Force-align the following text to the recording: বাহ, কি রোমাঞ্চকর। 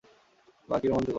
বাহ, 0.69 0.79
কি 0.81 0.87
রোমাঞ্চকর। 0.87 1.09